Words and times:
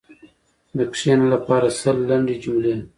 د 0.77 0.79
“کښېنه” 0.93 1.25
لپاره 1.33 1.67
سل 1.79 1.97
لنډې 2.09 2.35
جملې: 2.43 2.75